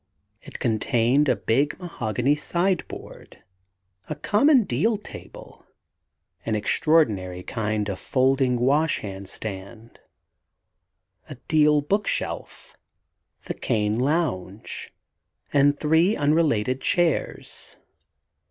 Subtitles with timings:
[0.41, 3.43] It contained a big mahogany sideboard;
[4.09, 5.63] a common deal table,
[6.43, 9.99] an extraordinary kind of folding wash hand stand;
[11.29, 12.75] a deal bookshelf,
[13.43, 14.91] the cane lounge,
[15.53, 17.77] and three unrelated chairs.